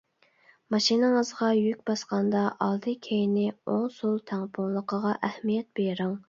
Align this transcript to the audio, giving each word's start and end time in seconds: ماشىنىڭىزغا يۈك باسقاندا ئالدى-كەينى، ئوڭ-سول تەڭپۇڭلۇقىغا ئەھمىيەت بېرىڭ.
ماشىنىڭىزغا 0.75 1.49
يۈك 1.57 1.83
باسقاندا 1.89 2.41
ئالدى-كەينى، 2.69 3.45
ئوڭ-سول 3.53 4.19
تەڭپۇڭلۇقىغا 4.33 5.13
ئەھمىيەت 5.29 5.71
بېرىڭ. 5.83 6.19